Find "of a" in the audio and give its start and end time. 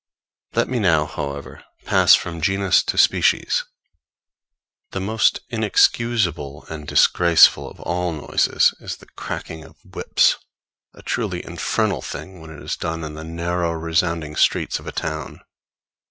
14.79-14.91